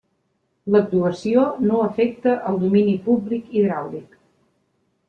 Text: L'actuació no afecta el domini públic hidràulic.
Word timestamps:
L'actuació 0.75 1.43
no 1.67 1.83
afecta 1.89 2.35
el 2.53 2.59
domini 2.65 2.99
públic 3.07 3.57
hidràulic. 3.61 4.23